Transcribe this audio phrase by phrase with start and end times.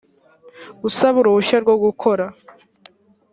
[0.87, 2.25] usaba uruhushya rwo gukora